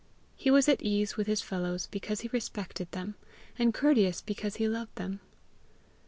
[0.35, 3.13] He was at ease with his fellows because he respected them,
[3.59, 5.19] and courteous because he loved them.